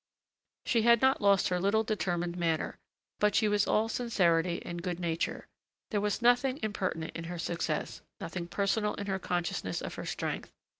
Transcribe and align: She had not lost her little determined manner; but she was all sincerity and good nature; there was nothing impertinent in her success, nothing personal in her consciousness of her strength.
She 0.65 0.81
had 0.81 0.99
not 0.99 1.21
lost 1.21 1.49
her 1.49 1.59
little 1.59 1.83
determined 1.83 2.35
manner; 2.35 2.79
but 3.19 3.35
she 3.35 3.47
was 3.47 3.67
all 3.67 3.87
sincerity 3.87 4.59
and 4.65 4.81
good 4.81 4.99
nature; 4.99 5.45
there 5.91 6.01
was 6.01 6.23
nothing 6.23 6.59
impertinent 6.63 7.15
in 7.15 7.25
her 7.25 7.37
success, 7.37 8.01
nothing 8.19 8.47
personal 8.47 8.95
in 8.95 9.05
her 9.05 9.19
consciousness 9.19 9.79
of 9.79 9.93
her 9.93 10.05
strength. 10.07 10.51